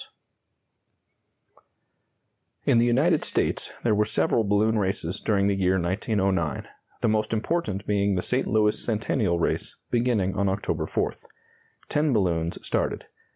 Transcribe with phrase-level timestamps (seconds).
[2.65, 6.67] ]In the United States there were several balloon races during the year 1909,
[7.01, 8.47] the most important being the St.
[8.47, 11.27] Louis Centennial race, beginning on October 4th.
[11.87, 13.05] Ten balloons started.